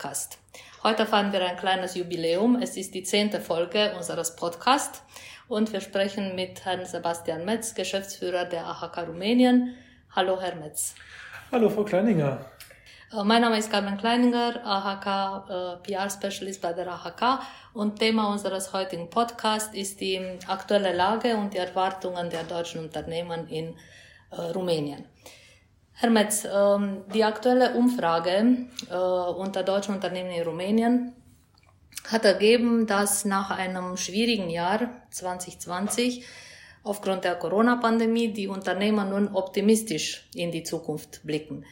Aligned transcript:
Podcast. 0.00 0.38
Heute 0.82 1.04
feiern 1.04 1.30
wir 1.30 1.46
ein 1.46 1.58
kleines 1.58 1.94
Jubiläum. 1.94 2.56
Es 2.62 2.78
ist 2.78 2.94
die 2.94 3.02
zehnte 3.02 3.38
Folge 3.38 3.92
unseres 3.94 4.34
Podcasts 4.34 5.02
und 5.46 5.74
wir 5.74 5.82
sprechen 5.82 6.34
mit 6.34 6.64
Herrn 6.64 6.86
Sebastian 6.86 7.44
Metz, 7.44 7.74
Geschäftsführer 7.74 8.46
der 8.46 8.66
AHK 8.66 9.08
Rumänien. 9.08 9.74
Hallo, 10.16 10.40
Herr 10.40 10.54
Metz. 10.54 10.94
Hallo, 11.52 11.68
Frau 11.68 11.84
Kleininger. 11.84 12.46
Äh, 13.12 13.24
mein 13.24 13.42
Name 13.42 13.58
ist 13.58 13.70
Carmen 13.70 13.98
Kleininger, 13.98 14.64
AHK 14.64 15.50
äh, 15.50 15.76
PR 15.82 16.08
Specialist 16.08 16.62
bei 16.62 16.72
der 16.72 16.88
AHK 16.88 17.40
und 17.74 17.98
Thema 17.98 18.32
unseres 18.32 18.72
heutigen 18.72 19.10
Podcasts 19.10 19.74
ist 19.74 20.00
die 20.00 20.18
aktuelle 20.46 20.96
Lage 20.96 21.36
und 21.36 21.52
die 21.52 21.58
Erwartungen 21.58 22.30
der 22.30 22.44
deutschen 22.44 22.84
Unternehmen 22.84 23.46
in 23.48 23.76
äh, 24.30 24.40
Rumänien. 24.40 25.04
Herr 26.00 26.08
Metz, 26.08 26.46
ähm, 26.50 27.02
die 27.12 27.24
aktuelle 27.24 27.74
Umfrage 27.74 28.56
äh, 28.90 28.94
unter 28.94 29.62
deutschen 29.62 29.96
Unternehmen 29.96 30.30
in 30.30 30.42
Rumänien 30.42 31.12
hat 32.08 32.24
ergeben, 32.24 32.86
dass 32.86 33.26
nach 33.26 33.50
einem 33.50 33.98
schwierigen 33.98 34.48
Jahr 34.48 34.88
2020 35.10 36.24
aufgrund 36.84 37.24
der 37.24 37.34
Corona-Pandemie 37.34 38.32
die 38.32 38.48
Unternehmer 38.48 39.04
nun 39.04 39.28
optimistisch 39.28 40.26
in 40.34 40.50
die 40.50 40.62
Zukunft 40.62 41.20
blicken. 41.22 41.66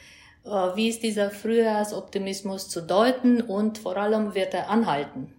Äh, 0.44 0.50
wie 0.50 0.90
ist 0.90 1.02
dieser 1.02 1.30
Frühjahrsoptimismus 1.30 2.68
zu 2.68 2.82
deuten 2.82 3.40
und 3.40 3.78
vor 3.78 3.96
allem 3.96 4.34
wird 4.34 4.52
er 4.52 4.68
anhalten? 4.68 5.37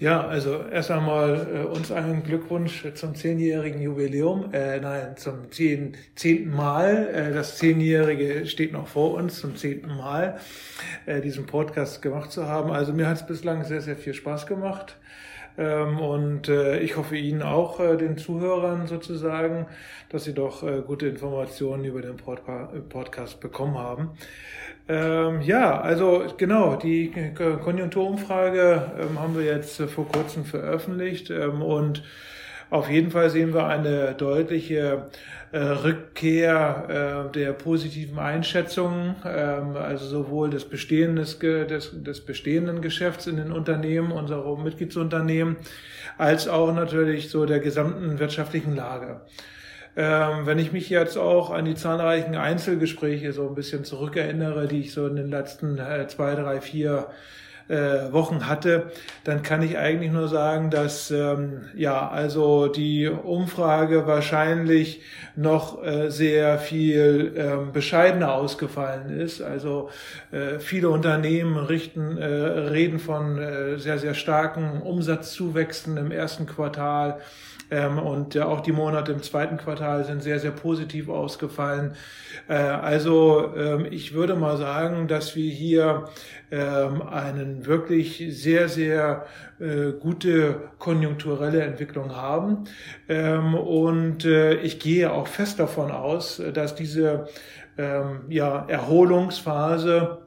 Ja, 0.00 0.26
also 0.26 0.64
erst 0.70 0.90
einmal 0.90 1.46
äh, 1.54 1.58
uns 1.66 1.92
einen 1.92 2.24
Glückwunsch 2.24 2.84
zum 2.94 3.14
zehnjährigen 3.14 3.80
Jubiläum, 3.80 4.52
äh, 4.52 4.80
nein, 4.80 5.16
zum 5.16 5.50
zehn, 5.52 5.96
zehnten 6.16 6.50
Mal. 6.50 7.08
Äh, 7.14 7.32
das 7.32 7.58
zehnjährige 7.58 8.46
steht 8.46 8.72
noch 8.72 8.88
vor 8.88 9.14
uns, 9.14 9.40
zum 9.40 9.56
zehnten 9.56 9.96
Mal 9.96 10.40
äh, 11.06 11.20
diesen 11.20 11.46
Podcast 11.46 12.02
gemacht 12.02 12.32
zu 12.32 12.46
haben. 12.46 12.70
Also 12.72 12.92
mir 12.92 13.08
hat 13.08 13.18
es 13.18 13.26
bislang 13.26 13.64
sehr, 13.64 13.80
sehr 13.80 13.96
viel 13.96 14.14
Spaß 14.14 14.46
gemacht. 14.46 14.96
Ähm, 15.56 16.00
und 16.00 16.48
äh, 16.48 16.80
ich 16.80 16.96
hoffe 16.96 17.16
Ihnen 17.16 17.42
auch, 17.42 17.78
äh, 17.78 17.96
den 17.96 18.18
Zuhörern 18.18 18.88
sozusagen, 18.88 19.66
dass 20.08 20.24
Sie 20.24 20.34
doch 20.34 20.64
äh, 20.64 20.82
gute 20.84 21.06
Informationen 21.06 21.84
über 21.84 22.02
den 22.02 22.16
Podcast 22.16 23.40
bekommen 23.40 23.78
haben. 23.78 24.10
Ähm, 24.86 25.40
ja, 25.40 25.80
also 25.80 26.24
genau, 26.36 26.76
die 26.76 27.10
Konjunkturumfrage 27.34 28.92
ähm, 29.00 29.20
haben 29.20 29.36
wir 29.36 29.44
jetzt 29.44 29.80
vor 29.82 30.06
kurzem 30.06 30.44
veröffentlicht 30.44 31.30
und 31.30 32.02
auf 32.70 32.90
jeden 32.90 33.10
Fall 33.10 33.30
sehen 33.30 33.54
wir 33.54 33.66
eine 33.66 34.14
deutliche 34.14 35.06
äh, 35.52 35.58
Rückkehr 35.58 37.28
äh, 37.28 37.32
der 37.32 37.52
positiven 37.52 38.18
Einschätzungen, 38.18 39.14
ähm, 39.24 39.76
also 39.76 40.04
sowohl 40.06 40.50
des, 40.50 40.64
Bestehendes, 40.64 41.38
des, 41.38 41.92
des 42.02 42.20
bestehenden 42.24 42.82
Geschäfts 42.82 43.28
in 43.28 43.36
den 43.36 43.52
Unternehmen, 43.52 44.10
unserer 44.10 44.58
Mitgliedsunternehmen, 44.58 45.56
als 46.18 46.48
auch 46.48 46.74
natürlich 46.74 47.30
so 47.30 47.46
der 47.46 47.60
gesamten 47.60 48.18
wirtschaftlichen 48.18 48.74
Lage. 48.74 49.20
Ähm, 49.96 50.46
wenn 50.46 50.58
ich 50.58 50.72
mich 50.72 50.90
jetzt 50.90 51.16
auch 51.16 51.50
an 51.50 51.64
die 51.64 51.76
zahlreichen 51.76 52.34
Einzelgespräche 52.34 53.32
so 53.32 53.48
ein 53.48 53.54
bisschen 53.54 53.84
zurückerinnere, 53.84 54.66
die 54.66 54.80
ich 54.80 54.92
so 54.92 55.06
in 55.06 55.14
den 55.14 55.30
letzten 55.30 55.78
äh, 55.78 56.06
zwei, 56.08 56.34
drei, 56.34 56.60
vier 56.60 57.10
äh, 57.68 58.12
Wochen 58.12 58.46
hatte, 58.48 58.90
dann 59.24 59.42
kann 59.42 59.62
ich 59.62 59.78
eigentlich 59.78 60.12
nur 60.12 60.28
sagen, 60.28 60.70
dass 60.70 61.10
ähm, 61.10 61.62
ja 61.74 62.08
also 62.08 62.68
die 62.68 63.08
Umfrage 63.08 64.06
wahrscheinlich 64.06 65.00
noch 65.36 65.82
äh, 65.82 66.10
sehr 66.10 66.58
viel 66.58 67.32
äh, 67.36 67.72
bescheidener 67.72 68.34
ausgefallen 68.34 69.18
ist. 69.18 69.40
Also 69.40 69.90
äh, 70.30 70.58
viele 70.58 70.90
Unternehmen 70.90 71.56
richten, 71.56 72.18
äh, 72.18 72.24
reden 72.24 72.98
von 72.98 73.38
äh, 73.38 73.78
sehr 73.78 73.98
sehr 73.98 74.14
starken 74.14 74.82
Umsatzzuwächsen 74.82 75.96
im 75.96 76.10
ersten 76.10 76.46
Quartal. 76.46 77.20
Ähm, 77.70 77.98
und 77.98 78.34
ja, 78.34 78.46
auch 78.46 78.60
die 78.60 78.72
Monate 78.72 79.12
im 79.12 79.22
zweiten 79.22 79.56
Quartal 79.56 80.04
sind 80.04 80.22
sehr, 80.22 80.38
sehr 80.38 80.50
positiv 80.50 81.08
ausgefallen. 81.08 81.94
Äh, 82.48 82.54
also 82.54 83.54
ähm, 83.56 83.86
ich 83.90 84.14
würde 84.14 84.36
mal 84.36 84.56
sagen, 84.58 85.08
dass 85.08 85.34
wir 85.34 85.50
hier 85.50 86.04
ähm, 86.50 87.02
einen 87.02 87.53
wirklich 87.62 88.24
sehr, 88.30 88.68
sehr 88.68 89.26
äh, 89.60 89.92
gute 89.92 90.70
konjunkturelle 90.78 91.62
Entwicklung 91.62 92.14
haben. 92.16 92.64
Ähm, 93.08 93.54
und 93.54 94.24
äh, 94.24 94.54
ich 94.54 94.80
gehe 94.80 95.12
auch 95.12 95.28
fest 95.28 95.60
davon 95.60 95.90
aus, 95.90 96.42
dass 96.52 96.74
diese 96.74 97.26
ähm, 97.76 98.22
ja, 98.28 98.64
Erholungsphase 98.68 100.23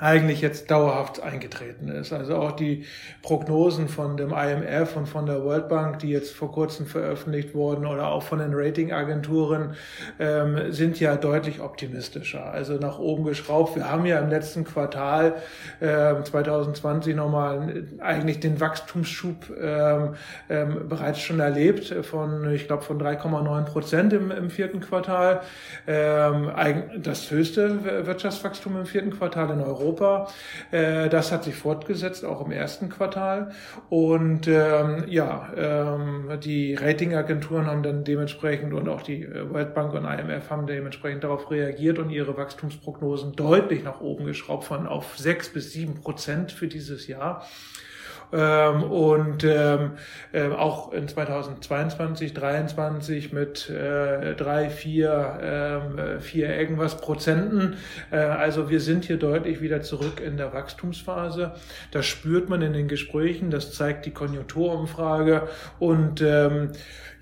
eigentlich 0.00 0.40
jetzt 0.40 0.70
dauerhaft 0.70 1.22
eingetreten 1.22 1.88
ist. 1.88 2.12
Also 2.12 2.36
auch 2.36 2.52
die 2.52 2.86
Prognosen 3.22 3.88
von 3.88 4.16
dem 4.16 4.32
IMF 4.32 4.96
und 4.96 5.06
von 5.06 5.26
der 5.26 5.44
World 5.44 5.68
Bank, 5.68 5.98
die 5.98 6.08
jetzt 6.08 6.34
vor 6.34 6.50
kurzem 6.50 6.86
veröffentlicht 6.86 7.54
wurden, 7.54 7.84
oder 7.84 8.08
auch 8.08 8.22
von 8.22 8.38
den 8.38 8.54
Ratingagenturen, 8.54 9.74
ähm, 10.18 10.72
sind 10.72 10.98
ja 11.00 11.16
deutlich 11.16 11.60
optimistischer. 11.60 12.50
Also 12.50 12.74
nach 12.74 12.98
oben 12.98 13.24
geschraubt. 13.24 13.76
Wir 13.76 13.90
haben 13.90 14.06
ja 14.06 14.18
im 14.20 14.30
letzten 14.30 14.64
Quartal 14.64 15.34
äh, 15.80 16.22
2020 16.22 17.14
nochmal 17.14 17.84
eigentlich 17.98 18.40
den 18.40 18.58
Wachstumsschub 18.58 19.50
ähm, 19.60 20.14
ähm, 20.48 20.88
bereits 20.88 21.20
schon 21.20 21.40
erlebt 21.40 21.94
von, 22.06 22.50
ich 22.54 22.66
glaube, 22.66 22.84
von 22.84 22.98
3,9 22.98 23.64
Prozent 23.64 24.12
im, 24.14 24.30
im 24.30 24.48
vierten 24.48 24.80
Quartal. 24.80 25.42
Ähm, 25.86 26.50
das 27.02 27.30
höchste 27.30 28.06
Wirtschaftswachstum 28.06 28.78
im 28.78 28.86
vierten 28.86 29.10
Quartal 29.10 29.50
in 29.50 29.60
Europa. 29.60 29.89
Europa. 29.90 30.28
Äh, 30.70 31.08
das 31.08 31.32
hat 31.32 31.44
sich 31.44 31.54
fortgesetzt, 31.54 32.24
auch 32.24 32.44
im 32.44 32.52
ersten 32.52 32.88
Quartal. 32.88 33.52
Und 33.88 34.46
ähm, 34.46 35.04
ja, 35.08 35.52
ähm, 35.56 36.38
die 36.42 36.74
Ratingagenturen 36.74 37.66
haben 37.66 37.82
dann 37.82 38.04
dementsprechend 38.04 38.72
und 38.72 38.88
auch 38.88 39.02
die 39.02 39.22
äh, 39.22 39.50
World 39.50 39.74
Bank 39.74 39.92
und 39.94 40.04
IMF 40.04 40.50
haben 40.50 40.66
dementsprechend 40.66 41.24
darauf 41.24 41.50
reagiert 41.50 41.98
und 41.98 42.10
ihre 42.10 42.36
Wachstumsprognosen 42.36 43.32
deutlich 43.32 43.84
nach 43.84 44.00
oben 44.00 44.24
geschraubt 44.24 44.64
von 44.64 44.86
auf 44.86 45.18
sechs 45.18 45.48
bis 45.52 45.72
sieben 45.72 46.00
Prozent 46.00 46.52
für 46.52 46.68
dieses 46.68 47.06
Jahr. 47.06 47.44
Ähm, 48.32 48.84
und 48.84 49.44
ähm, 49.44 49.92
äh, 50.32 50.48
auch 50.48 50.92
in 50.92 51.08
2022, 51.08 52.34
2023 52.34 53.32
mit 53.32 53.68
äh, 53.70 54.34
drei, 54.34 54.70
vier, 54.70 55.38
ähm, 55.42 56.20
vier 56.20 56.54
irgendwas 56.56 57.00
Prozenten. 57.00 57.76
Äh, 58.10 58.16
also 58.16 58.70
wir 58.70 58.80
sind 58.80 59.04
hier 59.04 59.16
deutlich 59.16 59.60
wieder 59.60 59.82
zurück 59.82 60.20
in 60.24 60.36
der 60.36 60.52
Wachstumsphase. 60.52 61.52
Das 61.90 62.06
spürt 62.06 62.48
man 62.48 62.62
in 62.62 62.72
den 62.72 62.88
Gesprächen, 62.88 63.50
das 63.50 63.72
zeigt 63.72 64.06
die 64.06 64.12
Konjunkturumfrage 64.12 65.48
und 65.78 66.20
ähm, 66.22 66.72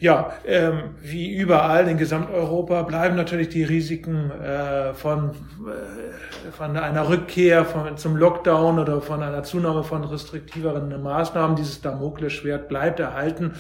ja, 0.00 0.32
ähm, 0.46 0.94
wie 1.02 1.34
überall 1.34 1.88
in 1.88 1.98
Gesamteuropa 1.98 2.82
bleiben 2.82 3.16
natürlich 3.16 3.48
die 3.48 3.64
Risiken 3.64 4.30
äh, 4.30 4.94
von, 4.94 5.30
äh, 5.30 6.52
von 6.52 6.76
einer 6.76 7.08
Rückkehr 7.08 7.64
von, 7.64 7.96
zum 7.96 8.16
Lockdown 8.16 8.78
oder 8.78 9.00
von 9.00 9.25
einer 9.25 9.42
Zunahme 9.42 9.82
von 9.82 10.04
restriktiveren 10.04 10.97
Maßnahmen. 11.03 11.56
Dieses 11.56 11.81
Damoklesschwert 11.81 12.69
bleibt 12.69 13.00
erhalten. 13.00 13.54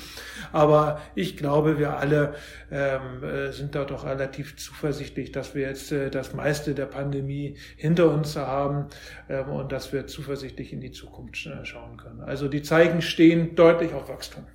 Aber 0.52 1.00
ich 1.14 1.36
glaube, 1.36 1.78
wir 1.78 1.96
alle 1.96 2.34
ähm, 2.70 3.22
äh, 3.22 3.52
sind 3.52 3.74
da 3.74 3.84
doch 3.84 4.04
relativ 4.04 4.56
zuversichtlich, 4.56 5.32
dass 5.32 5.54
wir 5.54 5.68
jetzt 5.68 5.92
äh, 5.92 6.10
das 6.10 6.34
meiste 6.34 6.74
der 6.74 6.86
Pandemie 6.86 7.56
hinter 7.76 8.10
uns 8.10 8.36
haben 8.36 8.86
ähm, 9.28 9.48
und 9.50 9.72
dass 9.72 9.92
wir 9.92 10.06
zuversichtlich 10.06 10.72
in 10.72 10.80
die 10.80 10.92
Zukunft 10.92 11.46
äh, 11.46 11.64
schauen 11.64 11.96
können. 11.96 12.20
Also 12.20 12.48
die 12.48 12.62
Zeichen 12.62 13.02
stehen 13.02 13.54
deutlich 13.54 13.92
auf 13.94 14.08
Wachstum. 14.08 14.46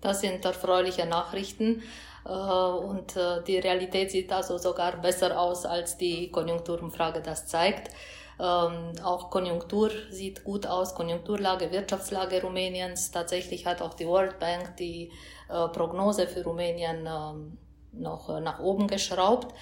Das 0.00 0.20
sind 0.20 0.44
erfreuliche 0.44 1.06
Nachrichten. 1.06 1.82
Äh, 2.24 2.30
und 2.30 3.14
die 3.46 3.58
Realität 3.58 4.10
sieht 4.10 4.32
also 4.32 4.58
sogar 4.58 5.00
besser 5.00 5.38
aus, 5.38 5.66
als 5.66 5.96
die 5.96 6.30
Konjunkturumfrage 6.30 7.20
das 7.22 7.46
zeigt. 7.46 7.90
Ähm, 8.40 8.92
auch 9.04 9.28
Konjunktur 9.28 9.90
sieht 10.10 10.44
gut 10.44 10.66
aus, 10.66 10.94
Konjunkturlage, 10.94 11.70
Wirtschaftslage 11.72 12.40
Rumäniens. 12.40 13.10
Tatsächlich 13.10 13.66
hat 13.66 13.82
auch 13.82 13.92
die 13.92 14.06
World 14.06 14.38
Bank 14.38 14.76
die 14.78 15.12
äh, 15.48 15.68
Prognose 15.68 16.26
für 16.26 16.44
Rumänien 16.44 17.06
ähm, 17.06 17.58
noch 17.92 18.40
nach 18.40 18.60
oben 18.60 18.86
geschraubt. 18.86 19.54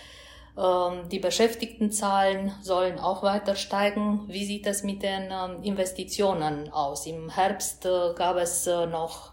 Ähm, 0.57 1.09
die 1.09 1.19
Beschäftigtenzahlen 1.19 2.53
sollen 2.61 3.01
auch 3.01 3.25
weiter 3.25 3.57
steigen. 3.57 4.29
Wie 4.29 4.45
sieht 4.45 4.67
es 4.67 4.85
mit 4.85 5.03
den 5.03 5.33
Investitionen 5.63 6.73
aus? 6.73 7.07
Im 7.07 7.31
Herbst 7.31 7.83
gab 7.83 8.37
es 8.37 8.67
noch 8.67 9.33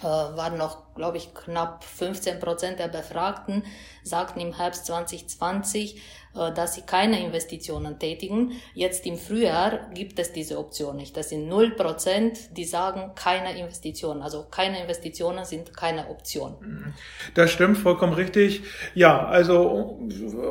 äh, 0.00 0.04
waren 0.04 0.56
noch 0.56 0.82
glaube 0.94 1.16
ich, 1.16 1.34
knapp 1.34 1.84
15 1.84 2.40
Prozent 2.40 2.78
der 2.78 2.88
Befragten 2.88 3.64
sagten 4.02 4.40
im 4.40 4.56
Herbst 4.56 4.86
2020, 4.86 5.96
äh, 5.96 6.00
dass 6.34 6.74
sie 6.74 6.82
keine 6.82 7.24
Investitionen 7.24 7.98
tätigen. 7.98 8.52
Jetzt 8.74 9.06
im 9.06 9.18
Frühjahr 9.18 9.90
gibt 9.92 10.18
es 10.18 10.32
diese 10.32 10.58
Option 10.58 10.96
nicht. 10.96 11.16
Das 11.16 11.28
sind 11.28 11.48
null 11.48 11.72
Prozent, 11.72 12.56
die 12.56 12.64
sagen 12.64 13.12
keine 13.14 13.58
Investitionen. 13.58 14.22
Also 14.22 14.46
keine 14.50 14.80
Investitionen 14.80 15.44
sind 15.44 15.76
keine 15.76 16.08
Option. 16.08 16.54
Mhm. 16.60 16.94
Das 17.34 17.50
stimmt 17.50 17.78
vollkommen 17.78 18.14
richtig. 18.14 18.62
Ja, 18.94 19.26
also 19.26 19.98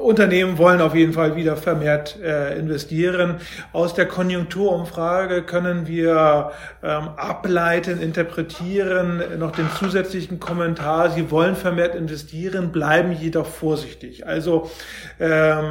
Unternehmen 0.01 0.57
wollen 0.57 0.81
auf 0.81 0.93
jeden 0.93 1.13
Fall 1.13 1.35
wieder 1.35 1.57
vermehrt 1.57 2.19
äh, 2.21 2.57
investieren. 2.59 3.39
Aus 3.73 3.93
der 3.93 4.07
Konjunkturumfrage 4.07 5.43
können 5.43 5.87
wir 5.87 6.51
ähm, 6.83 7.09
ableiten, 7.17 8.01
interpretieren, 8.01 9.39
noch 9.39 9.51
den 9.51 9.69
zusätzlichen 9.77 10.39
Kommentar, 10.39 11.09
sie 11.11 11.31
wollen 11.31 11.55
vermehrt 11.55 11.95
investieren, 11.95 12.71
bleiben 12.71 13.11
jedoch 13.11 13.47
vorsichtig. 13.47 14.27
Also 14.27 14.69
ähm, 15.19 15.70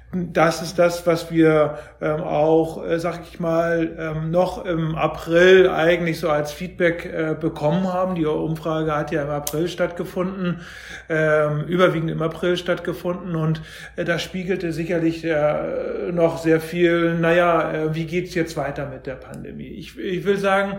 das 0.13 0.61
ist 0.61 0.77
das, 0.77 1.07
was 1.07 1.31
wir 1.31 1.77
ähm, 2.01 2.21
auch, 2.21 2.85
äh, 2.85 2.99
sag 2.99 3.21
ich 3.31 3.39
mal, 3.39 3.95
ähm, 3.97 4.29
noch 4.29 4.65
im 4.65 4.95
April 4.95 5.69
eigentlich 5.69 6.19
so 6.19 6.29
als 6.29 6.51
Feedback 6.51 7.05
äh, 7.05 7.33
bekommen 7.39 7.91
haben. 7.91 8.15
Die 8.15 8.25
Umfrage 8.25 8.93
hat 8.93 9.11
ja 9.11 9.21
im 9.21 9.29
April 9.29 9.69
stattgefunden, 9.69 10.59
ähm, 11.07 11.61
überwiegend 11.61 12.11
im 12.11 12.21
April 12.21 12.57
stattgefunden 12.57 13.35
und 13.35 13.61
äh, 13.95 14.03
da 14.03 14.19
spiegelte 14.19 14.73
sicherlich 14.73 15.23
äh, 15.23 16.11
noch 16.11 16.39
sehr 16.39 16.59
viel, 16.59 17.17
naja, 17.17 17.71
äh, 17.71 17.95
wie 17.95 18.05
geht's 18.05 18.35
jetzt 18.35 18.57
weiter 18.57 18.89
mit 18.89 19.07
der 19.07 19.15
Pandemie? 19.15 19.69
Ich, 19.69 19.97
ich 19.97 20.25
will 20.25 20.37
sagen, 20.37 20.73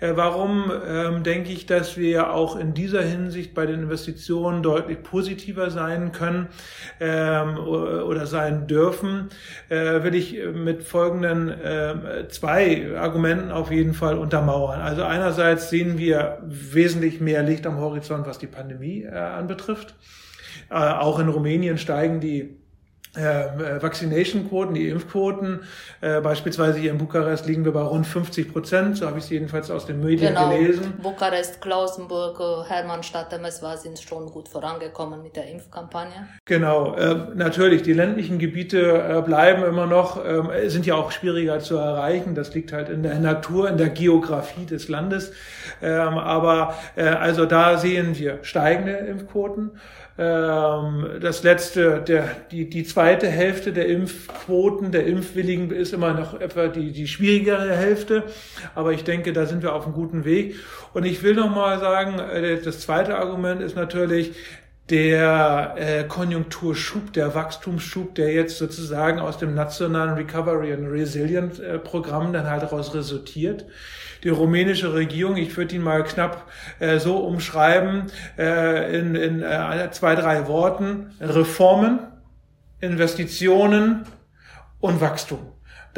äh, 0.00 0.12
warum 0.14 0.72
ähm, 0.88 1.22
denke 1.24 1.52
ich, 1.52 1.66
dass 1.66 1.98
wir 1.98 2.32
auch 2.32 2.56
in 2.56 2.72
dieser 2.72 3.02
Hinsicht 3.02 3.54
bei 3.54 3.66
den 3.66 3.82
Investitionen 3.82 4.62
deutlich 4.62 5.02
positiver 5.02 5.70
sein 5.70 6.12
können 6.12 6.48
ähm, 7.00 7.58
oder 7.58 8.26
sein 8.26 8.66
dürfen 8.66 8.77
dürfen, 8.78 9.30
äh, 9.68 10.02
will 10.04 10.14
ich 10.14 10.38
mit 10.54 10.84
folgenden 10.84 11.48
äh, 11.48 12.28
zwei 12.28 12.96
Argumenten 12.96 13.50
auf 13.50 13.70
jeden 13.70 13.94
Fall 13.94 14.16
untermauern. 14.18 14.80
Also 14.80 15.02
einerseits 15.02 15.70
sehen 15.70 15.98
wir 15.98 16.38
wesentlich 16.44 17.20
mehr 17.20 17.42
Licht 17.42 17.66
am 17.66 17.78
Horizont, 17.78 18.26
was 18.26 18.38
die 18.38 18.46
Pandemie 18.46 19.02
äh, 19.02 19.14
anbetrifft. 19.14 19.94
Äh, 20.70 20.74
auch 20.74 21.18
in 21.18 21.28
Rumänien 21.28 21.78
steigen 21.78 22.20
die 22.20 22.56
äh, 23.16 23.80
Vaccination-Quoten, 23.82 24.74
die 24.74 24.88
Impfquoten. 24.88 25.60
Äh, 26.00 26.20
beispielsweise 26.20 26.78
hier 26.78 26.90
in 26.90 26.98
Bukarest 26.98 27.46
liegen 27.46 27.64
wir 27.64 27.72
bei 27.72 27.80
rund 27.80 28.06
50 28.06 28.52
Prozent, 28.52 28.96
so 28.96 29.06
habe 29.06 29.18
ich 29.18 29.24
es 29.24 29.30
jedenfalls 29.30 29.70
aus 29.70 29.86
den 29.86 30.00
Medien 30.00 30.34
genau. 30.34 30.50
gelesen. 30.50 30.94
Bukarest, 31.02 31.60
Klausenburg, 31.60 32.68
Hermannstadt, 32.68 33.32
MSW 33.32 33.76
sind 33.76 33.98
schon 33.98 34.26
gut 34.26 34.48
vorangekommen 34.48 35.22
mit 35.22 35.36
der 35.36 35.48
Impfkampagne. 35.48 36.28
Genau, 36.44 36.94
äh, 36.94 37.16
natürlich, 37.34 37.82
die 37.82 37.92
ländlichen 37.92 38.38
Gebiete 38.38 38.78
äh, 38.78 39.22
bleiben 39.22 39.64
immer 39.64 39.86
noch, 39.86 40.24
äh, 40.24 40.68
sind 40.68 40.86
ja 40.86 40.94
auch 40.94 41.10
schwieriger 41.10 41.60
zu 41.60 41.76
erreichen. 41.76 42.34
Das 42.34 42.54
liegt 42.54 42.72
halt 42.72 42.88
in 42.88 43.02
der 43.02 43.18
Natur, 43.18 43.68
in 43.68 43.78
der 43.78 43.90
Geografie 43.90 44.66
des 44.66 44.88
Landes. 44.88 45.32
Ähm, 45.82 46.18
aber 46.18 46.74
äh, 46.96 47.04
also 47.04 47.46
da 47.46 47.78
sehen 47.78 48.18
wir 48.18 48.38
steigende 48.42 48.92
Impfquoten. 48.92 49.72
Ähm, 50.18 51.06
das 51.20 51.44
letzte, 51.44 52.00
der, 52.00 52.28
die, 52.50 52.68
die 52.68 52.82
zweite 52.82 53.28
Hälfte 53.28 53.72
der 53.72 53.86
Impfquoten, 53.86 54.90
der 54.90 55.06
Impfwilligen 55.06 55.70
ist 55.70 55.92
immer 55.92 56.12
noch 56.12 56.40
etwa 56.40 56.66
die, 56.66 56.90
die 56.90 57.06
schwierigere 57.06 57.76
Hälfte. 57.76 58.24
Aber 58.74 58.92
ich 58.92 59.04
denke, 59.04 59.32
da 59.32 59.46
sind 59.46 59.62
wir 59.62 59.74
auf 59.74 59.84
einem 59.84 59.94
guten 59.94 60.24
Weg. 60.24 60.56
Und 60.92 61.06
ich 61.06 61.22
will 61.22 61.34
noch 61.34 61.54
mal 61.54 61.78
sagen, 61.78 62.18
äh, 62.18 62.60
das 62.60 62.80
zweite 62.80 63.16
Argument 63.16 63.62
ist 63.62 63.76
natürlich, 63.76 64.32
der 64.90 65.74
äh, 65.76 66.04
Konjunkturschub, 66.04 67.12
der 67.12 67.34
Wachstumsschub, 67.34 68.14
der 68.14 68.32
jetzt 68.32 68.56
sozusagen 68.56 69.20
aus 69.20 69.36
dem 69.38 69.54
nationalen 69.54 70.14
Recovery 70.14 70.72
and 70.72 70.90
Resilience 70.90 71.60
äh, 71.60 71.78
Programm 71.78 72.32
dann 72.32 72.48
halt 72.48 72.62
daraus 72.62 72.94
resultiert 72.94 73.66
die 74.24 74.28
rumänische 74.28 74.94
Regierung, 74.94 75.36
ich 75.36 75.56
würde 75.56 75.74
ihn 75.74 75.82
mal 75.82 76.04
knapp 76.04 76.48
äh, 76.78 76.98
so 76.98 77.18
umschreiben, 77.18 78.06
äh, 78.36 78.98
in, 78.98 79.14
in 79.14 79.42
äh, 79.42 79.90
zwei, 79.90 80.14
drei 80.14 80.48
Worten, 80.48 81.12
Reformen, 81.20 82.00
Investitionen 82.80 84.06
und 84.80 85.00
Wachstum. 85.00 85.40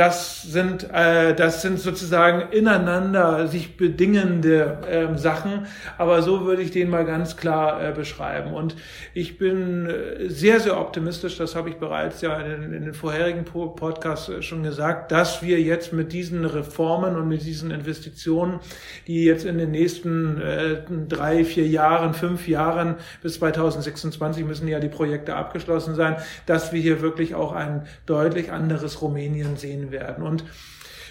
Das 0.00 0.44
sind, 0.44 0.88
äh, 0.94 1.34
das 1.34 1.60
sind 1.60 1.78
sozusagen 1.78 2.52
ineinander 2.52 3.48
sich 3.48 3.76
bedingende 3.76 4.78
äh, 4.88 5.18
Sachen, 5.18 5.66
aber 5.98 6.22
so 6.22 6.46
würde 6.46 6.62
ich 6.62 6.70
den 6.70 6.88
mal 6.88 7.04
ganz 7.04 7.36
klar 7.36 7.86
äh, 7.86 7.92
beschreiben. 7.92 8.54
Und 8.54 8.76
ich 9.12 9.36
bin 9.36 9.84
äh, 9.84 10.30
sehr, 10.30 10.58
sehr 10.58 10.80
optimistisch, 10.80 11.36
das 11.36 11.54
habe 11.54 11.68
ich 11.68 11.76
bereits 11.76 12.22
ja 12.22 12.40
in, 12.40 12.72
in 12.72 12.84
den 12.86 12.94
vorherigen 12.94 13.44
Podcasts 13.44 14.30
äh, 14.30 14.40
schon 14.40 14.62
gesagt, 14.62 15.12
dass 15.12 15.42
wir 15.42 15.60
jetzt 15.60 15.92
mit 15.92 16.14
diesen 16.14 16.46
Reformen 16.46 17.16
und 17.16 17.28
mit 17.28 17.44
diesen 17.44 17.70
Investitionen, 17.70 18.60
die 19.06 19.26
jetzt 19.26 19.44
in 19.44 19.58
den 19.58 19.70
nächsten 19.70 20.40
äh, 20.40 20.76
drei, 21.10 21.44
vier 21.44 21.66
Jahren, 21.66 22.14
fünf 22.14 22.48
Jahren 22.48 22.94
bis 23.20 23.34
2026 23.34 24.46
müssen 24.46 24.66
ja 24.66 24.80
die 24.80 24.88
Projekte 24.88 25.36
abgeschlossen 25.36 25.94
sein, 25.94 26.16
dass 26.46 26.72
wir 26.72 26.80
hier 26.80 27.02
wirklich 27.02 27.34
auch 27.34 27.52
ein 27.52 27.82
deutlich 28.06 28.50
anderes 28.50 29.02
Rumänien 29.02 29.58
sehen 29.58 29.89
werden. 29.90 30.24
Und 30.24 30.44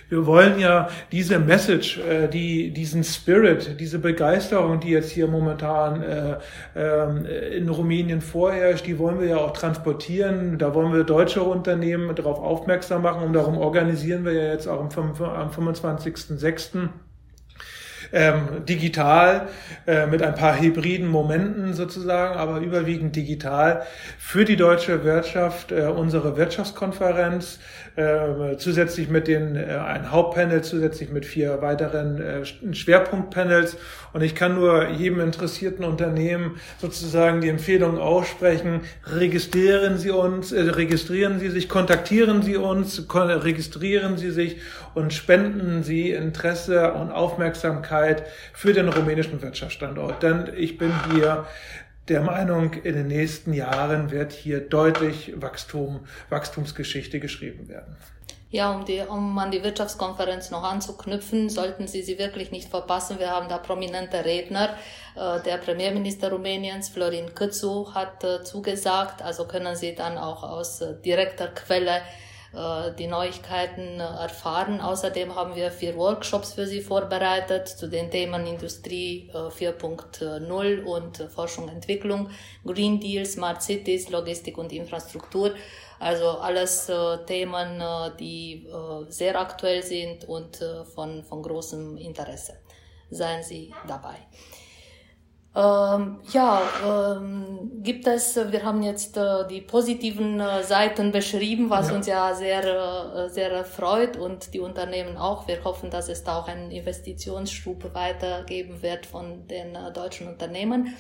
wir 0.10 0.26
wollen 0.26 0.60
ja 0.60 0.90
diese 1.12 1.40
Message, 1.40 2.00
äh, 2.00 2.28
die, 2.28 2.74
diesen 2.74 3.04
Spirit, 3.04 3.80
diese 3.80 4.00
Begeisterung, 4.00 4.80
die 4.80 4.90
jetzt 4.90 5.12
hier 5.12 5.28
momentan 5.28 6.02
äh, 6.02 6.38
äh, 6.76 7.58
in 7.58 7.70
Rumänien 7.70 8.22
vorherrscht, 8.22 8.88
die 8.88 8.98
wollen 8.98 9.20
wir 9.20 9.28
ja 9.28 9.38
auch 9.38 9.52
transportieren. 9.52 10.58
Da 10.58 10.74
wollen 10.74 10.94
wir 10.94 11.04
deutsche 11.04 11.44
Unternehmen 11.44 12.16
darauf 12.16 12.40
aufmerksam 12.40 13.04
machen 13.04 13.24
und 13.24 13.34
darum 13.34 13.58
organisieren 13.58 14.26
wir 14.26 14.34
ja 14.34 14.52
jetzt 14.52 14.68
auch 14.68 14.80
am 14.80 14.90
25.06 14.90 16.90
ähm, 18.12 18.66
digital 18.68 19.48
äh, 19.86 20.08
mit 20.08 20.22
ein 20.22 20.36
paar 20.36 20.60
hybriden 20.60 21.08
Momenten 21.08 21.74
sozusagen, 21.74 22.38
aber 22.38 22.60
überwiegend 22.60 23.16
digital. 23.16 23.84
Für 24.18 24.46
die 24.46 24.56
deutsche 24.56 25.04
Wirtschaft 25.04 25.72
äh, 25.72 25.84
unsere 25.86 26.38
Wirtschaftskonferenz 26.38 27.60
äh, 27.96 28.58
zusätzlich 28.58 29.10
mit 29.10 29.28
den 29.28 29.56
äh, 29.56 29.66
ein 29.66 30.12
Hauptpanel 30.12 30.64
zusätzlich 30.64 31.10
mit 31.12 31.26
vier 31.26 31.62
weiteren 31.62 32.22
äh, 32.22 32.46
Schwerpunktpanels. 32.74 33.78
Und 34.14 34.22
ich 34.22 34.36
kann 34.36 34.56
nur 34.56 34.90
jedem 34.90 35.20
interessierten 35.20 35.86
Unternehmen 35.86 36.60
sozusagen 36.80 37.42
die 37.42 37.50
Empfehlung 37.50 38.00
aussprechen, 38.00 38.82
registrieren 39.06 39.98
Sie 39.98 40.12
uns, 40.12 40.52
äh, 40.52 40.62
registrieren 40.62 41.40
Sie 41.40 41.50
sich, 41.50 41.70
kontaktieren 41.70 42.42
Sie 42.42 42.58
uns, 42.58 43.06
registrieren 43.14 44.18
Sie 44.18 44.32
sich 44.32 44.58
und 44.96 45.14
spenden 45.14 45.84
Sie 45.84 46.12
Interesse 46.12 46.94
und 46.94 47.12
Aufmerksamkeit 47.12 47.99
für 48.54 48.74
den 48.74 48.90
rumänischen 48.90 49.42
Wirtschaftsstandort. 49.42 50.24
Denn 50.24 50.52
ich 50.56 50.78
bin 50.78 50.94
hier 51.12 51.46
der 52.10 52.22
Meinung, 52.22 52.74
in 52.74 52.96
den 52.96 53.08
nächsten 53.08 53.54
Jahren 53.54 54.10
wird 54.12 54.32
hier 54.32 54.62
deutlich 54.62 55.34
Wachstum, 55.36 56.02
Wachstumsgeschichte 56.30 57.20
geschrieben 57.20 57.70
werden. 57.70 57.96
Ja, 58.52 58.72
um, 58.72 58.84
die, 58.84 59.00
um 59.02 59.38
an 59.38 59.52
die 59.52 59.64
Wirtschaftskonferenz 59.64 60.50
noch 60.50 60.64
anzuknüpfen, 60.64 61.50
sollten 61.50 61.88
Sie 61.88 62.02
sie 62.02 62.18
wirklich 62.18 62.50
nicht 62.50 62.70
verpassen. 62.70 63.20
Wir 63.20 63.30
haben 63.30 63.48
da 63.48 63.60
prominente 63.60 64.26
Redner. 64.26 64.70
Äh, 65.16 65.40
der 65.44 65.58
Premierminister 65.58 66.32
Rumäniens, 66.32 66.90
Florin 66.90 67.36
Kützu, 67.36 67.94
hat 67.94 68.24
äh, 68.24 68.44
zugesagt. 68.44 69.22
Also 69.22 69.46
können 69.46 69.76
Sie 69.76 69.94
dann 69.94 70.18
auch 70.18 70.42
aus 70.42 70.82
äh, 70.82 70.96
direkter 71.06 71.50
Quelle 71.50 72.02
die 72.52 73.06
Neuigkeiten 73.06 74.00
erfahren. 74.00 74.82
Außerdem 74.82 75.36
haben 75.36 75.56
wir 75.56 75.70
vier 75.70 75.96
Workshops 75.96 76.54
für 76.54 76.66
Sie 76.66 76.82
vorbereitet 76.82 77.68
zu 77.68 77.88
den 77.88 78.10
Themen 78.10 78.48
Industrie 78.48 79.30
4.0 79.34 80.84
und 80.84 81.18
Forschung 81.32 81.66
und 81.66 81.70
Entwicklung, 81.70 82.32
Green 82.66 83.00
Deal, 83.00 83.26
Smart 83.26 83.62
Cities, 83.62 84.10
Logistik 84.10 84.58
und 84.58 84.72
Infrastruktur. 84.72 85.54
Also 86.00 86.40
alles 86.40 86.88
äh, 86.88 87.26
Themen, 87.26 87.82
äh, 87.82 88.12
die 88.18 88.68
äh, 88.68 89.12
sehr 89.12 89.40
aktuell 89.40 89.84
sind 89.84 90.24
und 90.26 90.62
äh, 90.62 90.86
von, 90.86 91.24
von 91.24 91.44
großem 91.44 91.98
Interesse. 91.98 92.54
Seien 93.10 93.44
Sie 93.44 93.74
dabei. 93.86 94.16
Ähm, 95.56 96.20
ja, 96.32 96.62
ähm, 96.86 97.82
gibt 97.82 98.06
es, 98.06 98.36
wir 98.36 98.64
haben 98.64 98.84
jetzt 98.84 99.18
äh, 99.18 99.48
die 99.48 99.62
positiven 99.62 100.40
äh, 100.40 100.64
Seiten 100.64 101.12
beschrieben, 101.12 101.72
was 101.72 101.90
ja. 101.90 101.96
uns 101.96 102.08
ja 102.08 102.34
sehr, 102.36 102.64
äh, 102.64 103.30
sehr 103.30 103.66
freut 103.66 104.16
und 104.16 104.54
die 104.54 104.60
Unternehmen 104.60 105.18
auch. 105.18 105.48
Wir 105.48 105.64
hoffen, 105.64 105.90
dass 105.90 106.08
es 106.08 106.24
da 106.24 106.40
auch 106.40 106.48
einen 106.48 106.70
Investitionsschub 106.70 107.96
weitergeben 107.96 108.84
wird 108.84 109.08
von 109.08 109.48
den 109.48 109.74
äh, 109.74 109.92
deutschen 109.92 110.28
Unternehmen. 110.28 110.96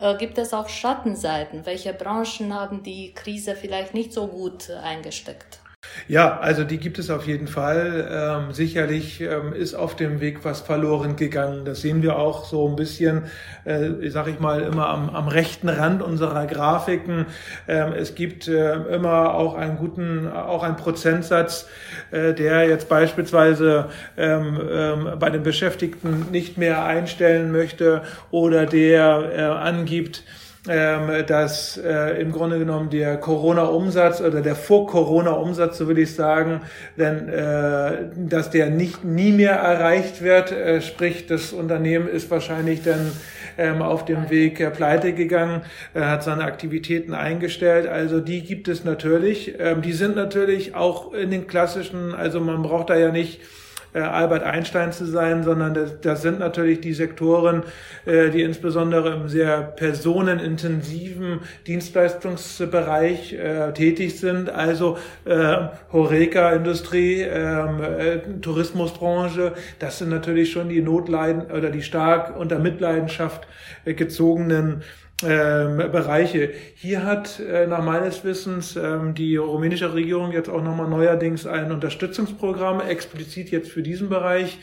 Äh, 0.00 0.16
gibt 0.16 0.36
es 0.36 0.52
auch 0.52 0.68
Schattenseiten? 0.68 1.64
Welche 1.64 1.94
Branchen 1.94 2.52
haben 2.52 2.82
die 2.82 3.14
Krise 3.14 3.54
vielleicht 3.54 3.94
nicht 3.94 4.12
so 4.12 4.26
gut 4.26 4.68
eingesteckt? 4.68 5.61
Ja, 6.08 6.38
also 6.40 6.64
die 6.64 6.78
gibt 6.78 6.98
es 6.98 7.10
auf 7.10 7.26
jeden 7.26 7.46
Fall. 7.46 8.08
Ähm, 8.10 8.52
sicherlich 8.52 9.20
ähm, 9.20 9.52
ist 9.52 9.74
auf 9.74 9.94
dem 9.96 10.20
Weg 10.20 10.44
was 10.44 10.60
verloren 10.60 11.16
gegangen. 11.16 11.64
Das 11.64 11.80
sehen 11.80 12.02
wir 12.02 12.18
auch 12.18 12.44
so 12.44 12.68
ein 12.68 12.76
bisschen, 12.76 13.24
äh, 13.64 14.08
sag 14.10 14.26
ich 14.26 14.40
mal, 14.40 14.62
immer 14.62 14.88
am, 14.88 15.10
am 15.10 15.28
rechten 15.28 15.68
Rand 15.68 16.02
unserer 16.02 16.46
Grafiken. 16.46 17.26
Ähm, 17.68 17.92
es 17.92 18.14
gibt 18.14 18.48
äh, 18.48 18.74
immer 18.94 19.34
auch 19.34 19.54
einen 19.54 19.76
guten, 19.76 20.28
auch 20.28 20.62
einen 20.62 20.76
Prozentsatz, 20.76 21.68
äh, 22.10 22.34
der 22.34 22.68
jetzt 22.68 22.88
beispielsweise 22.88 23.88
ähm, 24.16 24.60
ähm, 24.70 25.08
bei 25.18 25.30
den 25.30 25.42
Beschäftigten 25.42 26.26
nicht 26.32 26.58
mehr 26.58 26.84
einstellen 26.84 27.52
möchte 27.52 28.02
oder 28.30 28.66
der 28.66 29.32
äh, 29.36 29.42
angibt, 29.42 30.24
ähm, 30.68 31.26
dass 31.26 31.76
äh, 31.76 32.20
im 32.20 32.30
Grunde 32.30 32.58
genommen 32.58 32.88
der 32.88 33.16
Corona-Umsatz 33.16 34.20
oder 34.20 34.42
der 34.42 34.54
Vor-Corona-Umsatz, 34.54 35.76
so 35.78 35.88
will 35.88 35.98
ich 35.98 36.14
sagen, 36.14 36.60
denn 36.96 37.28
äh, 37.28 38.10
dass 38.16 38.50
der 38.50 38.70
nicht 38.70 39.04
nie 39.04 39.32
mehr 39.32 39.54
erreicht 39.54 40.22
wird, 40.22 40.52
äh, 40.52 40.80
sprich 40.80 41.26
das 41.26 41.52
Unternehmen 41.52 42.06
ist 42.06 42.30
wahrscheinlich 42.30 42.82
dann 42.84 43.10
ähm, 43.58 43.82
auf 43.82 44.04
dem 44.04 44.30
Weg 44.30 44.60
äh, 44.60 44.70
pleite 44.70 45.12
gegangen, 45.14 45.62
äh, 45.94 46.00
hat 46.02 46.22
seine 46.22 46.44
Aktivitäten 46.44 47.12
eingestellt. 47.12 47.88
Also 47.88 48.20
die 48.20 48.42
gibt 48.42 48.68
es 48.68 48.84
natürlich. 48.84 49.54
Ähm, 49.58 49.82
die 49.82 49.92
sind 49.92 50.14
natürlich 50.14 50.76
auch 50.76 51.12
in 51.12 51.32
den 51.32 51.48
klassischen, 51.48 52.14
also 52.14 52.38
man 52.38 52.62
braucht 52.62 52.90
da 52.90 52.96
ja 52.96 53.10
nicht 53.10 53.40
äh, 53.94 54.00
Albert 54.00 54.42
Einstein 54.42 54.92
zu 54.92 55.06
sein, 55.06 55.42
sondern 55.42 55.74
das, 55.74 56.00
das 56.00 56.22
sind 56.22 56.38
natürlich 56.38 56.80
die 56.80 56.94
Sektoren, 56.94 57.62
äh, 58.06 58.30
die 58.30 58.42
insbesondere 58.42 59.14
im 59.14 59.28
sehr 59.28 59.62
personenintensiven 59.62 61.40
Dienstleistungsbereich 61.66 63.34
äh, 63.34 63.72
tätig 63.72 64.18
sind, 64.18 64.50
also 64.50 64.98
äh, 65.24 65.68
Horeca-Industrie, 65.92 67.22
ähm, 67.22 67.82
äh, 67.82 68.18
Tourismusbranche, 68.40 69.52
das 69.78 69.98
sind 69.98 70.10
natürlich 70.10 70.52
schon 70.52 70.68
die 70.68 70.80
Notleiden 70.80 71.50
oder 71.50 71.70
die 71.70 71.82
stark 71.82 72.36
unter 72.38 72.58
Mitleidenschaft 72.58 73.46
äh, 73.84 73.94
gezogenen 73.94 74.82
ähm, 75.26 75.76
Bereiche. 75.76 76.50
Hier 76.74 77.04
hat 77.04 77.40
äh, 77.40 77.66
nach 77.66 77.82
meines 77.82 78.24
Wissens 78.24 78.76
ähm, 78.76 79.14
die 79.14 79.36
rumänische 79.36 79.94
Regierung 79.94 80.32
jetzt 80.32 80.48
auch 80.48 80.62
nochmal 80.62 80.88
neuerdings 80.88 81.46
ein 81.46 81.72
Unterstützungsprogramm 81.72 82.80
explizit 82.80 83.50
jetzt 83.50 83.70
für 83.70 83.82
diesen 83.82 84.08
Bereich 84.08 84.58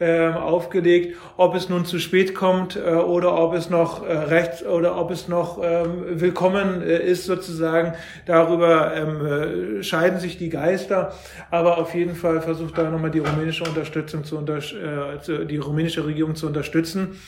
ähm, 0.00 0.34
aufgelegt. 0.34 1.16
Ob 1.36 1.54
es 1.54 1.68
nun 1.68 1.84
zu 1.84 1.98
spät 1.98 2.34
kommt 2.34 2.76
äh, 2.76 2.94
oder 2.94 3.38
ob 3.38 3.54
es 3.54 3.70
noch 3.70 4.04
äh, 4.04 4.12
rechts 4.12 4.64
oder 4.64 4.96
ob 4.96 5.10
es 5.10 5.28
noch 5.28 5.60
ähm, 5.62 6.20
willkommen 6.20 6.82
äh, 6.82 6.98
ist 6.98 7.24
sozusagen, 7.24 7.94
darüber 8.26 8.94
ähm, 8.96 9.78
äh, 9.78 9.82
scheiden 9.82 10.18
sich 10.18 10.38
die 10.38 10.48
Geister. 10.48 11.14
Aber 11.50 11.78
auf 11.78 11.94
jeden 11.94 12.16
Fall 12.16 12.40
versucht 12.40 12.78
da 12.78 12.90
nochmal 12.90 13.10
die 13.10 13.20
rumänische 13.20 13.64
Unterstützung 13.64 14.24
zu, 14.24 14.38
unter, 14.38 14.56
äh, 14.58 15.46
die 15.46 15.58
rumänische 15.58 16.04
Regierung 16.04 16.34
zu 16.34 16.46
unterstützen. 16.46 17.18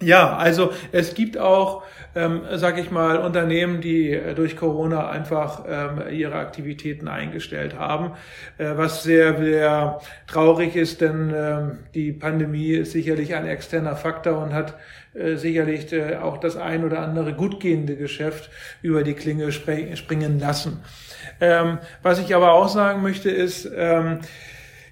Ja, 0.00 0.36
also 0.36 0.72
es 0.90 1.14
gibt 1.14 1.38
auch, 1.38 1.84
ähm, 2.16 2.42
sage 2.54 2.80
ich 2.80 2.90
mal, 2.90 3.18
Unternehmen, 3.18 3.80
die 3.80 4.10
äh, 4.10 4.34
durch 4.34 4.56
Corona 4.56 5.08
einfach 5.08 5.64
ähm, 5.68 6.02
ihre 6.10 6.34
Aktivitäten 6.34 7.06
eingestellt 7.06 7.78
haben, 7.78 8.12
äh, 8.58 8.72
was 8.76 9.04
sehr, 9.04 9.38
sehr 9.38 10.00
traurig 10.26 10.74
ist, 10.74 11.00
denn 11.00 11.32
ähm, 11.34 11.78
die 11.94 12.12
Pandemie 12.12 12.72
ist 12.72 12.92
sicherlich 12.92 13.34
ein 13.36 13.46
externer 13.46 13.94
Faktor 13.94 14.42
und 14.42 14.52
hat 14.52 14.74
äh, 15.14 15.36
sicherlich 15.36 15.92
äh, 15.92 16.16
auch 16.16 16.38
das 16.38 16.56
ein 16.56 16.84
oder 16.84 17.00
andere 17.00 17.34
gut 17.34 17.60
gehende 17.60 17.96
Geschäft 17.96 18.50
über 18.82 19.04
die 19.04 19.14
Klinge 19.14 19.52
springen 19.52 20.40
lassen. 20.40 20.82
Ähm, 21.40 21.78
was 22.02 22.18
ich 22.18 22.34
aber 22.34 22.52
auch 22.54 22.68
sagen 22.68 23.02
möchte 23.02 23.30
ist, 23.30 23.70
ähm, 23.76 24.20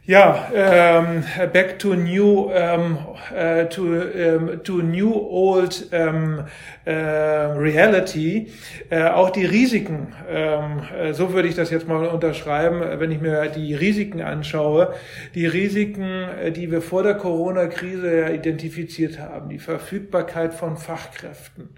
ja, 0.07 0.51
ähm, 0.55 1.23
back 1.53 1.79
to 1.79 1.95
new, 1.95 2.51
ähm, 2.53 2.99
äh, 3.37 3.67
to, 3.67 3.95
ähm, 3.95 4.61
to 4.65 4.79
new 4.79 5.13
old 5.13 5.89
ähm, 5.93 6.45
äh, 6.85 6.93
reality. 6.93 8.49
Äh, 8.89 9.05
auch 9.05 9.31
die 9.31 9.45
Risiken, 9.45 10.15
ähm, 10.29 10.83
äh, 10.99 11.13
so 11.13 11.33
würde 11.33 11.49
ich 11.49 11.55
das 11.55 11.71
jetzt 11.71 11.87
mal 11.87 12.07
unterschreiben, 12.07 12.83
wenn 12.99 13.13
ich 13.13 13.21
mir 13.21 13.49
die 13.49 13.75
Risiken 13.75 14.23
anschaue. 14.23 14.95
Die 15.35 15.47
Risiken, 15.47 16.25
äh, 16.43 16.51
die 16.51 16.71
wir 16.71 16.83
vor 16.83 17.03
der 17.03 17.15
Corona-Krise 17.15 18.31
identifiziert 18.33 19.19
haben, 19.19 19.51
die 19.51 19.59
Verfügbarkeit 19.59 20.55
von 20.55 20.77
Fachkräften, 20.77 21.69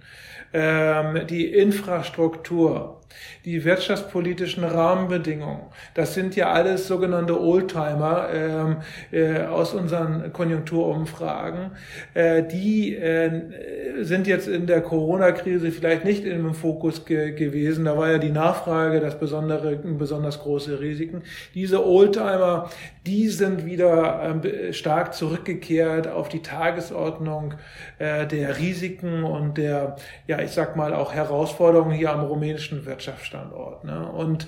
ähm, 0.55 1.27
die 1.27 1.53
Infrastruktur, 1.53 3.02
die 3.45 3.65
wirtschaftspolitischen 3.65 4.65
Rahmenbedingungen, 4.65 5.63
das 5.95 6.15
sind 6.15 6.37
ja 6.37 6.53
alles 6.53 6.87
sogenannte 6.87 7.41
Oldtimer 7.41 8.29
ähm, 8.33 8.77
äh, 9.11 9.45
aus 9.45 9.75
unseren 9.75 10.33
Konjunkturumfragen. 10.33 11.73
Äh, 12.15 12.43
die 12.45 12.95
äh, 12.97 14.03
sind 14.03 14.27
jetzt 14.27 14.49
in 14.49 14.67
der 14.67 14.81
Corona-Krise 14.81 15.71
vielleicht 15.71 16.05
nicht 16.05 16.25
im 16.25 16.55
Fokus 16.55 17.05
ge 17.05 17.33
gewesen. 17.33 17.85
Da 17.85 17.97
war 17.97 18.11
ja 18.11 18.19
die 18.19 18.31
Nachfrage 18.31 19.01
das 19.01 19.19
besondere, 19.19 19.77
besonders 19.77 20.41
große 20.41 20.81
Risiken. 20.81 21.23
Diese 21.55 21.85
Oldtimer, 21.85 22.71
die 23.07 23.29
sind 23.29 23.67
wieder 23.67 24.23
ähm, 24.23 24.73
stark 24.73 25.15
zurückgekehrt 25.15 26.09
auf 26.09 26.29
die 26.29 26.43
Tagesordnung 26.43 27.55
äh, 27.99 28.27
der 28.27 28.59
Risiken 28.59 29.25
und 29.25 29.59
der, 29.59 29.97
ja, 30.27 30.41
ich 30.41 30.51
sag 30.51 30.77
mal 30.77 30.95
auch 30.95 31.13
Herausforderungen 31.13 31.93
hier 31.93 32.13
am 32.13 32.25
rumänischen 32.25 32.87
Wirtschaftsstandort. 33.03 33.85
Ne? 33.85 34.07
Und 34.07 34.47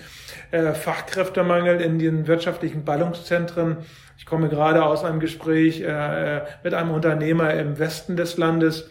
äh, 0.53 0.75
Fachkräftemangel 0.75 1.81
in 1.81 1.99
den 1.99 2.27
wirtschaftlichen 2.29 2.85
Ballungszentren. 2.85 3.79
Ich 4.17 4.27
komme 4.27 4.49
gerade 4.49 4.85
aus 4.85 5.05
einem 5.05 5.19
Gespräch 5.19 5.81
äh, 5.81 6.43
mit 6.63 6.73
einem 6.73 6.93
Unternehmer 6.93 7.53
im 7.55 7.79
Westen 7.81 8.17
des 8.17 8.37
Landes, 8.37 8.89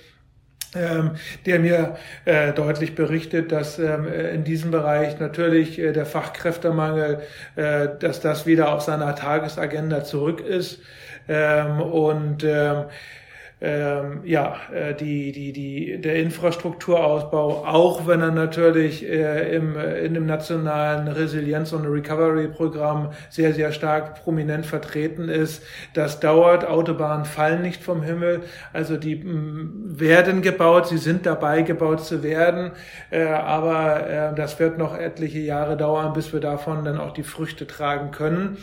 ähm, 0.75 1.11
der 1.45 1.59
mir 1.59 1.95
äh, 2.25 2.51
deutlich 2.51 2.93
berichtet, 2.93 3.53
dass 3.53 3.79
ähm, 3.79 4.05
in 4.05 4.43
diesem 4.43 4.71
Bereich 4.71 5.17
natürlich 5.19 5.79
äh, 5.79 5.93
der 5.93 6.05
Fachkräftemangel, 6.05 7.21
äh, 7.55 7.87
dass 7.99 8.19
das 8.19 8.45
wieder 8.45 8.73
auf 8.73 8.81
seiner 8.81 9.15
Tagesagenda 9.15 10.03
zurück 10.03 10.41
ist 10.41 10.81
ähm, 11.29 11.79
und 11.79 12.43
ähm, 12.43 12.85
ähm, 13.65 14.19
ja, 14.25 14.57
äh, 14.73 14.93
die, 14.93 15.31
die, 15.31 15.53
die, 15.53 16.01
der 16.01 16.17
Infrastrukturausbau, 16.17 17.65
auch 17.65 18.05
wenn 18.05 18.19
er 18.19 18.31
natürlich 18.31 19.07
äh, 19.07 19.55
im, 19.55 19.77
in 19.77 20.13
dem 20.13 20.25
nationalen 20.25 21.07
Resilienz- 21.07 21.71
und 21.71 21.85
Recovery-Programm 21.85 23.11
sehr, 23.29 23.53
sehr 23.53 23.71
stark 23.71 24.21
prominent 24.21 24.65
vertreten 24.65 25.29
ist. 25.29 25.63
Das 25.93 26.19
dauert, 26.19 26.67
Autobahnen 26.67 27.23
fallen 27.23 27.61
nicht 27.61 27.81
vom 27.81 28.03
Himmel, 28.03 28.41
also 28.73 28.97
die 28.97 29.21
m, 29.21 29.85
werden 29.85 30.41
gebaut, 30.41 30.87
sie 30.87 30.97
sind 30.97 31.25
dabei 31.25 31.61
gebaut 31.61 32.03
zu 32.03 32.21
werden, 32.21 32.71
äh, 33.11 33.23
aber 33.23 34.09
äh, 34.09 34.35
das 34.35 34.59
wird 34.59 34.77
noch 34.77 34.97
etliche 34.97 35.39
Jahre 35.39 35.77
dauern, 35.77 36.11
bis 36.11 36.33
wir 36.33 36.41
davon 36.41 36.83
dann 36.83 36.99
auch 36.99 37.13
die 37.13 37.23
Früchte 37.23 37.65
tragen 37.65 38.11
können. 38.11 38.57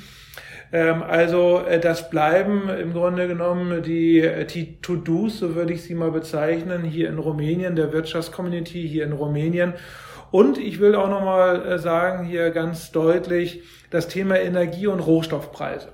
Ähm, 0.72 1.02
also 1.02 1.64
äh, 1.66 1.80
das 1.80 2.10
bleiben 2.10 2.68
im 2.68 2.92
Grunde 2.92 3.26
genommen 3.26 3.82
die, 3.82 4.20
äh, 4.20 4.44
die 4.44 4.80
To-Dos, 4.80 5.38
so 5.38 5.54
würde 5.54 5.72
ich 5.72 5.82
sie 5.82 5.94
mal 5.94 6.10
bezeichnen, 6.10 6.84
hier 6.84 7.08
in 7.08 7.18
Rumänien, 7.18 7.76
der 7.76 7.92
Wirtschaftscommunity 7.92 8.88
hier 8.88 9.04
in 9.04 9.12
Rumänien. 9.12 9.74
Und 10.30 10.58
ich 10.58 10.78
will 10.78 10.94
auch 10.94 11.08
nochmal 11.08 11.66
äh, 11.66 11.78
sagen 11.78 12.24
hier 12.24 12.50
ganz 12.50 12.92
deutlich 12.92 13.62
das 13.90 14.06
Thema 14.06 14.38
Energie- 14.38 14.86
und 14.86 15.00
Rohstoffpreise. 15.00 15.88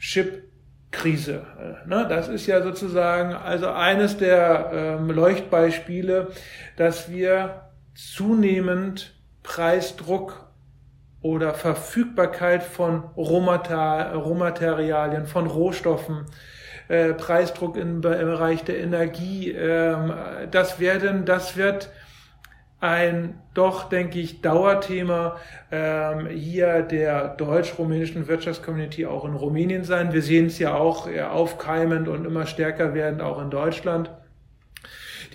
Chip 0.00 0.44
Krise. 0.92 1.42
Ne? 1.86 2.06
Das 2.08 2.28
ist 2.28 2.46
ja 2.46 2.62
sozusagen 2.62 3.34
also 3.34 3.68
eines 3.68 4.16
der 4.16 4.70
ähm, 4.72 5.10
Leuchtbeispiele, 5.10 6.28
dass 6.76 7.10
wir 7.10 7.70
zunehmend 7.94 9.14
Preisdruck 9.42 10.45
oder 11.26 11.54
Verfügbarkeit 11.54 12.62
von 12.62 13.02
Rohmaterialien, 13.16 15.26
von 15.26 15.48
Rohstoffen, 15.48 16.26
äh, 16.86 17.14
Preisdruck 17.14 17.76
im 17.76 18.00
Bereich 18.00 18.62
der 18.62 18.78
Energie, 18.78 19.50
ähm, 19.50 20.12
das 20.52 20.78
werden, 20.78 21.24
das 21.24 21.56
wird 21.56 21.90
ein 22.78 23.42
doch, 23.54 23.88
denke 23.88 24.20
ich, 24.20 24.40
Dauerthema 24.40 25.38
ähm, 25.72 26.28
hier 26.28 26.82
der 26.82 27.30
deutsch-rumänischen 27.30 28.28
Wirtschaftscommunity 28.28 29.06
auch 29.06 29.24
in 29.24 29.34
Rumänien 29.34 29.82
sein. 29.82 30.12
Wir 30.12 30.22
sehen 30.22 30.46
es 30.46 30.60
ja 30.60 30.76
auch 30.76 31.08
äh, 31.08 31.22
aufkeimend 31.22 32.06
und 32.06 32.24
immer 32.24 32.46
stärker 32.46 32.94
werdend 32.94 33.20
auch 33.20 33.42
in 33.42 33.50
Deutschland 33.50 34.12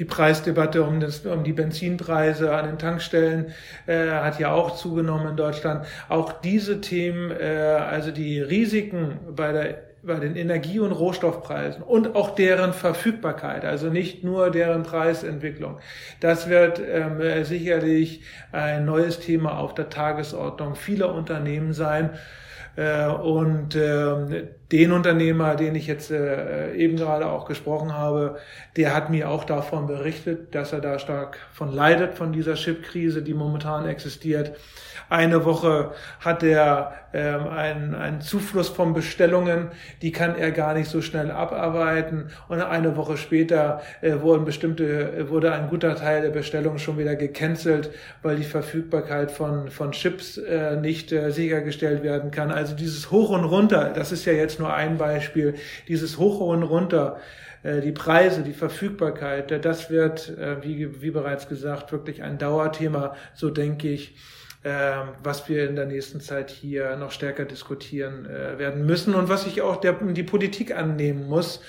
die 0.01 0.05
Preisdebatte 0.05 0.81
um, 0.81 0.99
das, 0.99 1.19
um 1.27 1.43
die 1.43 1.53
Benzinpreise 1.53 2.55
an 2.55 2.65
den 2.65 2.79
Tankstellen 2.79 3.53
äh, 3.85 4.09
hat 4.09 4.39
ja 4.39 4.51
auch 4.51 4.75
zugenommen 4.75 5.27
in 5.27 5.37
Deutschland. 5.37 5.85
Auch 6.09 6.33
diese 6.41 6.81
Themen, 6.81 7.29
äh, 7.29 7.43
also 7.45 8.09
die 8.09 8.41
Risiken 8.41 9.19
bei 9.35 9.51
der 9.51 9.91
bei 10.03 10.15
den 10.15 10.35
Energie- 10.35 10.79
und 10.79 10.93
Rohstoffpreisen 10.93 11.83
und 11.83 12.15
auch 12.15 12.33
deren 12.33 12.73
Verfügbarkeit, 12.73 13.63
also 13.63 13.91
nicht 13.91 14.23
nur 14.23 14.49
deren 14.49 14.81
Preisentwicklung. 14.81 15.77
Das 16.19 16.49
wird 16.49 16.81
ähm, 16.83 17.43
sicherlich 17.43 18.23
ein 18.51 18.85
neues 18.85 19.19
Thema 19.19 19.59
auf 19.59 19.75
der 19.75 19.89
Tagesordnung 19.89 20.73
vieler 20.73 21.13
Unternehmen 21.13 21.73
sein. 21.73 22.09
Äh, 22.75 23.05
und 23.05 23.75
äh, 23.75 24.47
den 24.71 24.91
Unternehmer, 24.91 25.55
den 25.55 25.75
ich 25.75 25.87
jetzt 25.87 26.11
äh, 26.11 26.73
eben 26.73 26.95
gerade 26.95 27.27
auch 27.27 27.45
gesprochen 27.45 27.93
habe, 27.93 28.37
der 28.77 28.95
hat 28.95 29.09
mir 29.09 29.29
auch 29.29 29.43
davon 29.43 29.87
berichtet, 29.87 30.55
dass 30.55 30.71
er 30.71 30.79
da 30.79 30.97
stark 30.97 31.37
von 31.51 31.71
leidet, 31.71 32.13
von 32.15 32.31
dieser 32.31 32.55
Chipkrise, 32.55 33.21
die 33.21 33.33
momentan 33.33 33.85
existiert. 33.85 34.53
Eine 35.11 35.43
Woche 35.43 35.91
hat 36.21 36.41
er 36.41 36.93
ähm, 37.13 37.49
einen, 37.49 37.95
einen 37.95 38.21
Zufluss 38.21 38.69
von 38.69 38.93
Bestellungen, 38.93 39.67
die 40.01 40.13
kann 40.13 40.37
er 40.37 40.51
gar 40.51 40.73
nicht 40.73 40.89
so 40.89 41.01
schnell 41.01 41.31
abarbeiten. 41.31 42.29
Und 42.47 42.61
eine 42.61 42.95
Woche 42.95 43.17
später 43.17 43.81
äh, 43.99 44.21
wurden 44.21 44.45
bestimmte, 44.45 45.29
wurde 45.29 45.51
ein 45.51 45.67
guter 45.67 45.97
Teil 45.97 46.21
der 46.21 46.29
Bestellungen 46.29 46.79
schon 46.79 46.97
wieder 46.97 47.17
gecancelt, 47.17 47.91
weil 48.21 48.37
die 48.37 48.45
Verfügbarkeit 48.45 49.31
von, 49.31 49.69
von 49.69 49.91
Chips 49.91 50.37
äh, 50.37 50.77
nicht 50.77 51.11
äh, 51.11 51.31
sichergestellt 51.31 52.03
werden 52.03 52.31
kann. 52.31 52.49
Also 52.49 52.73
dieses 52.73 53.11
Hoch 53.11 53.31
und 53.31 53.43
Runter, 53.43 53.91
das 53.93 54.13
ist 54.13 54.23
ja 54.23 54.31
jetzt 54.31 54.60
nur 54.61 54.73
ein 54.73 54.97
Beispiel, 54.97 55.55
dieses 55.87 56.17
Hoch 56.17 56.39
und 56.39 56.63
Runter 56.63 57.19
äh, 57.63 57.81
die 57.81 57.91
Preise, 57.91 58.43
die 58.43 58.53
Verfügbarkeit, 58.53 59.65
das 59.65 59.89
wird, 59.89 60.29
äh, 60.37 60.63
wie, 60.63 61.01
wie 61.01 61.11
bereits 61.11 61.49
gesagt, 61.49 61.91
wirklich 61.91 62.23
ein 62.23 62.37
Dauerthema, 62.37 63.15
so 63.33 63.49
denke 63.49 63.89
ich. 63.89 64.15
Ähm, 64.63 65.07
was 65.23 65.49
wir 65.49 65.67
in 65.67 65.75
der 65.75 65.87
nächsten 65.87 66.21
Zeit 66.21 66.51
hier 66.51 66.95
noch 66.95 67.09
stärker 67.09 67.45
diskutieren 67.45 68.27
äh, 68.27 68.59
werden 68.59 68.85
müssen 68.85 69.15
und 69.15 69.27
was 69.27 69.45
sich 69.45 69.63
auch 69.63 69.77
der, 69.77 69.93
die 69.93 70.21
Politik 70.21 70.77
annehmen 70.77 71.27
muss. 71.27 71.61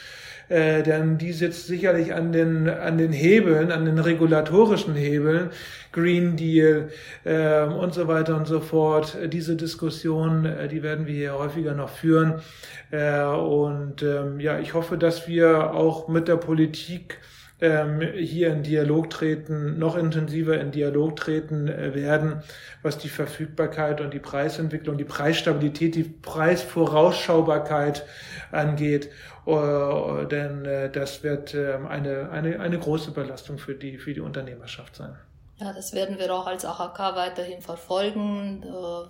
Äh, 0.52 0.82
denn 0.82 1.16
die 1.16 1.32
sitzt 1.32 1.66
sicherlich 1.66 2.12
an 2.12 2.30
den, 2.30 2.68
an 2.68 2.98
den 2.98 3.10
Hebeln, 3.10 3.72
an 3.72 3.86
den 3.86 3.98
regulatorischen 3.98 4.94
Hebeln, 4.94 5.48
Green 5.92 6.36
Deal 6.36 6.90
äh, 7.24 7.62
und 7.62 7.94
so 7.94 8.06
weiter 8.06 8.36
und 8.36 8.46
so 8.46 8.60
fort. 8.60 9.16
Diese 9.32 9.56
Diskussion, 9.56 10.44
äh, 10.44 10.68
die 10.68 10.82
werden 10.82 11.06
wir 11.06 11.14
hier 11.14 11.38
häufiger 11.38 11.72
noch 11.72 11.88
führen. 11.88 12.42
Äh, 12.90 13.22
und 13.22 14.02
ähm, 14.02 14.40
ja, 14.40 14.58
ich 14.58 14.74
hoffe, 14.74 14.98
dass 14.98 15.26
wir 15.26 15.72
auch 15.72 16.08
mit 16.08 16.28
der 16.28 16.36
Politik 16.36 17.18
ähm, 17.62 18.00
hier 18.00 18.52
in 18.52 18.64
Dialog 18.64 19.08
treten, 19.08 19.78
noch 19.78 19.96
intensiver 19.96 20.60
in 20.60 20.72
Dialog 20.72 21.14
treten 21.14 21.68
äh, 21.68 21.94
werden, 21.94 22.42
was 22.82 22.98
die 22.98 23.08
Verfügbarkeit 23.08 24.00
und 24.00 24.12
die 24.12 24.18
Preisentwicklung, 24.18 24.98
die 24.98 25.04
Preisstabilität, 25.04 25.94
die 25.94 26.02
Preisvorausschaubarkeit 26.02 28.04
angeht. 28.50 29.10
Uh, 29.44 30.24
denn 30.24 30.66
uh, 30.66 30.88
das 30.92 31.24
wird 31.24 31.52
uh, 31.54 31.86
eine, 31.88 32.30
eine, 32.30 32.60
eine 32.60 32.78
große 32.78 33.10
Belastung 33.10 33.58
für 33.58 33.74
die, 33.74 33.98
für 33.98 34.14
die 34.14 34.20
Unternehmerschaft 34.20 34.94
sein. 34.94 35.16
Ja, 35.58 35.72
das 35.72 35.94
werden 35.94 36.18
wir 36.18 36.32
auch 36.32 36.46
als 36.46 36.64
AHK 36.64 37.16
weiterhin 37.16 37.60
verfolgen. 37.60 38.64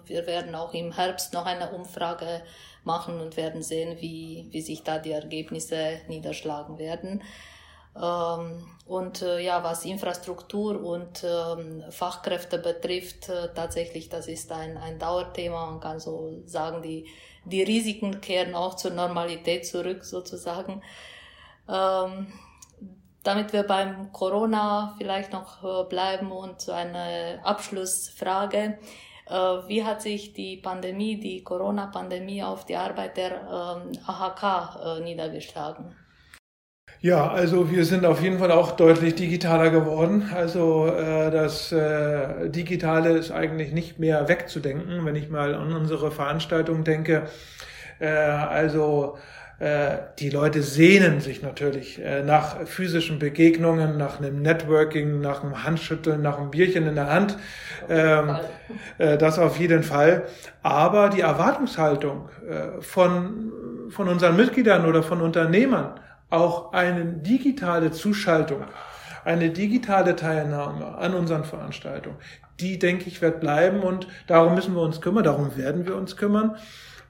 Wir 0.07 0.27
werden 0.27 0.55
auch 0.55 0.75
im 0.75 0.93
Herbst 0.93 1.33
noch 1.33 1.47
eine 1.47 1.71
Umfrage 1.71 2.43
machen 2.85 3.21
und 3.21 3.37
werden 3.37 3.63
sehen, 3.63 3.97
wie, 4.01 4.49
wie 4.51 4.61
sich 4.61 4.83
da 4.83 4.99
die 4.99 5.13
Ergebnisse 5.13 6.01
niederschlagen 6.09 6.79
werden. 6.79 7.23
Ähm, 7.95 8.65
und 8.87 9.23
äh, 9.23 9.41
ja, 9.41 9.63
was 9.63 9.85
Infrastruktur 9.85 10.83
und 10.83 11.25
ähm, 11.25 11.85
Fachkräfte 11.91 12.59
betrifft, 12.59 13.29
äh, 13.29 13.53
tatsächlich, 13.55 14.09
das 14.09 14.29
ist 14.29 14.51
ein, 14.51 14.77
ein 14.77 14.99
Dauerthema. 14.99 15.71
Man 15.71 15.81
kann 15.81 16.01
so 16.01 16.43
sagen, 16.47 16.83
die, 16.83 17.07
die 17.45 17.63
Risiken 17.63 18.21
kehren 18.21 18.55
auch 18.55 18.75
zur 18.75 18.93
Normalität 18.93 19.67
zurück, 19.67 20.05
sozusagen. 20.05 20.83
Ähm, 21.69 22.33
damit 23.23 23.53
wir 23.53 23.63
beim 23.63 24.11
Corona 24.11 24.95
vielleicht 24.99 25.33
noch 25.33 25.63
äh, 25.63 25.89
bleiben 25.89 26.33
und 26.33 26.69
eine 26.69 27.41
Abschlussfrage. 27.45 28.79
Wie 29.67 29.85
hat 29.85 30.03
sich 30.03 30.35
die 30.35 30.57
Pandemie, 30.59 31.19
die 31.19 31.43
Corona-Pandemie 31.43 32.43
auf 32.43 32.67
die 32.67 32.77
Arbeit 32.77 33.17
der 33.17 33.49
AHK 34.05 35.01
niedergeschlagen? 35.01 35.97
Ja, 37.05 37.29
also 37.33 37.69
wir 37.73 37.85
sind 37.85 38.05
auf 38.07 38.23
jeden 38.23 38.39
Fall 38.39 38.53
auch 38.53 38.73
deutlich 38.77 39.17
digitaler 39.17 39.71
geworden. 39.71 40.31
Also 40.33 40.87
äh, 40.87 41.33
das 41.33 41.73
äh, 41.73 42.49
Digitale 42.49 43.19
ist 43.19 43.33
eigentlich 43.33 43.73
nicht 43.73 43.99
mehr 43.99 44.29
wegzudenken, 44.29 45.05
wenn 45.05 45.17
ich 45.17 45.29
mal 45.29 45.55
an 45.57 45.73
unsere 45.75 46.13
Veranstaltung 46.13 46.85
denke. 46.85 47.25
Äh, 47.99 48.07
also 48.09 49.19
äh, 49.59 49.99
die 50.21 50.31
Leute 50.31 50.63
sehnen 50.63 51.21
sich 51.21 51.43
natürlich 51.43 52.01
äh, 52.01 52.23
nach 52.23 52.67
physischen 52.69 53.19
Begegnungen, 53.19 53.97
nach 53.97 54.21
einem 54.21 54.41
Networking, 54.41 55.21
nach 55.21 55.43
einem 55.43 55.65
Handschütteln, 55.65 56.23
nach 56.23 56.39
einem 56.39 56.53
Bierchen 56.53 56.87
in 56.87 56.95
der 56.95 57.11
Hand. 57.11 57.37
Ähm, 57.89 58.39
äh, 58.99 59.19
das 59.19 59.41
auf 59.41 59.59
jeden 59.59 59.83
Fall. 59.83 60.25
Aber 60.63 61.09
die 61.09 61.23
Erwartungshaltung 61.23 62.29
äh, 62.49 62.81
von, 62.81 63.53
von 63.91 64.09
unseren 64.09 64.37
Mitgliedern 64.37 64.87
oder 64.87 65.03
von 65.03 65.21
Unternehmern 65.21 65.95
auch 66.33 66.73
eine 66.73 67.05
digitale 67.05 67.91
Zuschaltung, 67.91 68.65
eine 69.25 69.51
digitale 69.51 70.17
Teilnahme 70.17 70.97
an 70.97 71.15
unseren 71.15 71.45
Veranstaltungen, 71.45 72.17
die, 72.61 72.79
denke 72.79 73.09
ich, 73.09 73.23
wird 73.23 73.41
bleiben 73.41 73.81
und 73.81 74.07
darum 74.27 74.55
müssen 74.55 74.75
wir 74.75 74.83
uns 74.83 75.01
kümmern, 75.01 75.25
darum 75.25 75.57
werden 75.57 75.87
wir 75.87 75.97
uns 75.97 76.17
kümmern. 76.17 76.57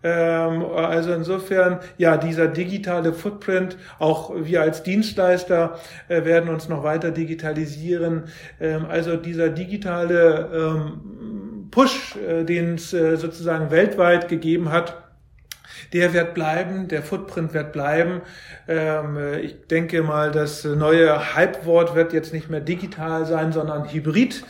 Ähm, 0.04 0.64
also 0.64 1.12
insofern, 1.12 1.78
ja, 1.96 2.16
dieser 2.16 2.48
digitale 2.48 3.12
Footprint, 3.12 3.76
auch 3.98 4.32
wir 4.36 4.62
als 4.62 4.82
Dienstleister 4.82 5.78
äh, 6.08 6.24
werden 6.24 6.50
uns 6.50 6.68
noch 6.68 6.82
weiter 6.82 7.12
digitalisieren. 7.12 8.24
Ähm, 8.60 8.86
also 8.88 9.16
dieser 9.16 9.48
digitale 9.48 10.50
ähm, 10.52 11.68
Push, 11.70 12.16
äh, 12.16 12.44
den 12.44 12.74
es 12.74 12.92
äh, 12.92 13.16
sozusagen 13.16 13.70
weltweit 13.70 14.28
gegeben 14.28 14.72
hat, 14.72 15.11
der 15.92 16.12
wird 16.12 16.34
bleiben, 16.34 16.88
der 16.88 17.02
Footprint 17.02 17.54
wird 17.54 17.72
bleiben. 17.72 18.22
Ähm, 18.68 19.18
ich 19.42 19.66
denke 19.66 20.02
mal, 20.02 20.30
das 20.30 20.64
neue 20.64 21.34
Hype-Wort 21.34 21.94
wird 21.94 22.12
jetzt 22.12 22.32
nicht 22.32 22.50
mehr 22.50 22.60
digital 22.60 23.26
sein, 23.26 23.52
sondern 23.52 23.92
hybrid. 23.92 24.44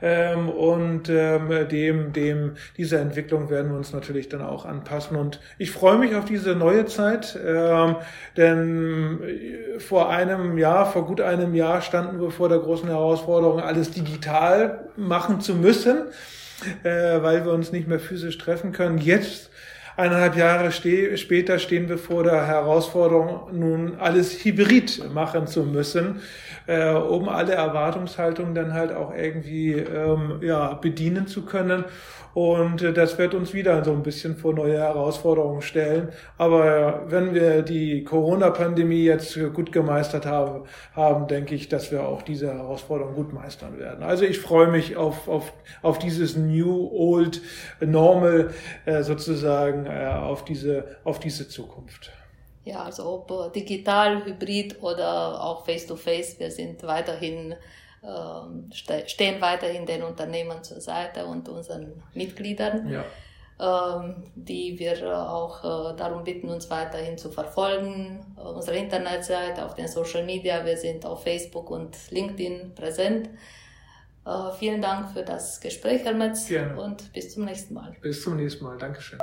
Ähm, 0.00 0.48
und 0.48 1.08
ähm, 1.08 1.68
dem, 1.68 2.12
dem, 2.12 2.52
dieser 2.76 3.00
Entwicklung 3.00 3.50
werden 3.50 3.70
wir 3.70 3.76
uns 3.76 3.92
natürlich 3.92 4.28
dann 4.28 4.42
auch 4.42 4.64
anpassen. 4.64 5.16
Und 5.16 5.40
ich 5.58 5.70
freue 5.70 5.98
mich 5.98 6.14
auf 6.14 6.24
diese 6.24 6.54
neue 6.54 6.86
Zeit, 6.86 7.38
ähm, 7.44 7.96
denn 8.36 9.20
vor 9.78 10.10
einem 10.10 10.58
Jahr, 10.58 10.86
vor 10.86 11.06
gut 11.06 11.20
einem 11.20 11.54
Jahr 11.54 11.82
standen 11.82 12.20
wir 12.20 12.30
vor 12.30 12.48
der 12.48 12.58
großen 12.58 12.88
Herausforderung, 12.88 13.60
alles 13.60 13.90
digital 13.90 14.88
machen 14.96 15.40
zu 15.40 15.54
müssen, 15.54 16.02
äh, 16.84 17.22
weil 17.22 17.44
wir 17.44 17.52
uns 17.52 17.72
nicht 17.72 17.88
mehr 17.88 18.00
physisch 18.00 18.38
treffen 18.38 18.72
können. 18.72 18.98
Jetzt 18.98 19.50
Eineinhalb 19.98 20.36
Jahre 20.36 20.70
ste 20.70 21.16
später 21.16 21.58
stehen 21.58 21.88
wir 21.88 21.98
vor 21.98 22.22
der 22.22 22.46
Herausforderung, 22.46 23.48
nun 23.50 23.96
alles 23.98 24.44
hybrid 24.44 25.12
machen 25.12 25.48
zu 25.48 25.64
müssen, 25.64 26.20
äh, 26.68 26.92
um 26.92 27.28
alle 27.28 27.54
Erwartungshaltungen 27.54 28.54
dann 28.54 28.74
halt 28.74 28.92
auch 28.92 29.12
irgendwie 29.12 29.72
ähm, 29.72 30.38
ja, 30.40 30.74
bedienen 30.74 31.26
zu 31.26 31.44
können. 31.44 31.84
Und 32.34 32.82
äh, 32.82 32.92
das 32.92 33.18
wird 33.18 33.34
uns 33.34 33.54
wieder 33.54 33.84
so 33.84 33.92
ein 33.92 34.02
bisschen 34.02 34.36
vor 34.36 34.54
neue 34.54 34.78
Herausforderungen 34.78 35.62
stellen. 35.62 36.10
Aber 36.36 37.04
wenn 37.08 37.34
wir 37.34 37.62
die 37.62 38.04
Corona-Pandemie 38.04 39.04
jetzt 39.04 39.38
gut 39.54 39.72
gemeistert 39.72 40.26
haben, 40.26 40.64
haben, 40.94 41.26
denke 41.28 41.54
ich, 41.54 41.68
dass 41.68 41.90
wir 41.90 42.06
auch 42.06 42.22
diese 42.22 42.52
Herausforderung 42.52 43.14
gut 43.14 43.32
meistern 43.32 43.78
werden. 43.78 44.02
Also 44.02 44.24
ich 44.24 44.38
freue 44.38 44.68
mich 44.68 44.96
auf, 44.96 45.28
auf, 45.28 45.52
auf 45.82 45.98
dieses 45.98 46.36
New 46.36 46.90
Old 46.92 47.40
Normal 47.80 48.50
äh, 48.84 49.02
sozusagen, 49.02 49.86
äh, 49.86 50.06
auf, 50.06 50.44
diese, 50.44 50.96
auf 51.04 51.20
diese 51.20 51.48
Zukunft. 51.48 52.12
Ja, 52.64 52.84
also 52.84 53.24
ob 53.26 53.52
digital, 53.54 54.26
hybrid 54.26 54.82
oder 54.82 55.42
auch 55.42 55.64
face-to-face, 55.64 56.34
-face, 56.34 56.38
wir 56.38 56.50
sind 56.50 56.82
weiterhin 56.82 57.54
stehen 58.72 59.40
weiterhin 59.40 59.86
den 59.86 60.02
Unternehmen 60.02 60.62
zur 60.62 60.80
Seite 60.80 61.26
und 61.26 61.48
unseren 61.48 62.02
Mitgliedern, 62.14 62.88
ja. 62.88 63.04
Ähm, 63.60 64.22
die 64.36 64.78
wir 64.78 64.94
auch 65.28 65.64
äh, 65.64 65.96
darum 65.96 66.22
bitten, 66.22 66.48
uns 66.48 66.70
weiterhin 66.70 67.18
zu 67.18 67.28
verfolgen. 67.28 68.24
Unsere 68.36 68.76
Internetseite, 68.76 69.64
auf 69.64 69.74
den 69.74 69.88
Social 69.88 70.24
Media, 70.24 70.64
wir 70.64 70.76
sind 70.76 71.04
auf 71.04 71.24
Facebook 71.24 71.68
und 71.70 71.96
LinkedIn 72.12 72.76
präsent. 72.76 73.28
Äh, 74.24 74.52
vielen 74.56 74.80
Dank 74.80 75.10
für 75.10 75.22
das 75.22 75.60
Gespräch, 75.60 76.04
Herr 76.04 76.14
Metz, 76.14 76.46
Gerne. 76.46 76.80
und 76.80 77.12
bis 77.12 77.34
zum 77.34 77.46
nächsten 77.46 77.74
Mal. 77.74 77.96
Bis 78.00 78.22
zum 78.22 78.36
nächsten 78.36 78.62
Mal. 78.62 78.78
Dankeschön. 78.78 79.18